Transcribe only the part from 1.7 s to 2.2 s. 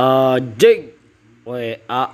uh,